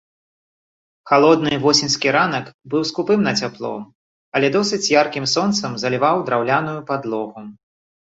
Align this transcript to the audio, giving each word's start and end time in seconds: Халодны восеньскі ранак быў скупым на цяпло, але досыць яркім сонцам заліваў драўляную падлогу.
Халодны 1.09 1.51
восеньскі 1.65 2.13
ранак 2.15 2.45
быў 2.73 2.81
скупым 2.91 3.19
на 3.27 3.33
цяпло, 3.43 3.73
але 4.39 4.47
досыць 4.57 4.81
яркім 5.03 5.25
сонцам 5.35 5.77
заліваў 5.85 6.25
драўляную 6.31 6.75
падлогу. 6.89 7.45